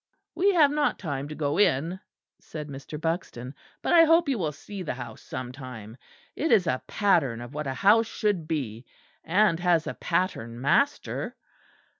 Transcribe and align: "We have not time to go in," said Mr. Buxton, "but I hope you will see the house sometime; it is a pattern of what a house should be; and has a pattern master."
"We 0.33 0.55
have 0.55 0.71
not 0.71 0.97
time 0.97 1.27
to 1.27 1.35
go 1.35 1.59
in," 1.59 1.99
said 2.39 2.69
Mr. 2.69 2.99
Buxton, 2.99 3.53
"but 3.83 3.93
I 3.93 4.05
hope 4.05 4.29
you 4.29 4.39
will 4.39 4.51
see 4.51 4.81
the 4.81 4.95
house 4.95 5.21
sometime; 5.21 5.95
it 6.35 6.51
is 6.51 6.65
a 6.65 6.81
pattern 6.87 7.39
of 7.39 7.53
what 7.53 7.67
a 7.67 7.75
house 7.75 8.07
should 8.07 8.47
be; 8.47 8.83
and 9.23 9.59
has 9.59 9.85
a 9.85 9.93
pattern 9.93 10.59
master." 10.59 11.35